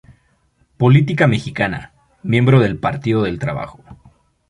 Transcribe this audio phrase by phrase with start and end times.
[0.77, 1.93] Política Mexicana,
[2.23, 3.83] miembro del Partido del Trabajo.